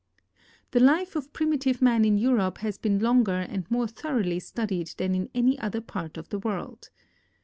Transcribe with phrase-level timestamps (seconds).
[0.71, 5.13] The life of primitive man in EurojDe has been longer and more thoroughly studied than
[5.13, 6.89] in any other part of the world.